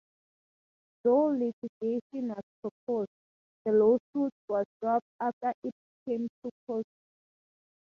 [1.03, 3.11] Though litigation was proposed,
[3.65, 6.85] the lawsuit was dropped after it became too costly.